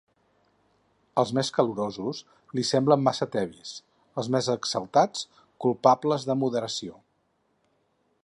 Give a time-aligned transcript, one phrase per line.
[1.23, 2.21] Els més calorosos
[2.59, 3.75] li semblen massa tebis;
[4.21, 5.27] els més exaltats,
[5.67, 6.97] culpables de moderació.